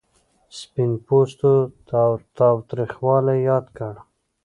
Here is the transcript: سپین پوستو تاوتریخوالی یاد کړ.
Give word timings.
سپین 0.57 0.91
پوستو 1.05 1.51
تاوتریخوالی 2.37 3.37
یاد 3.49 3.65
کړ. 3.77 3.93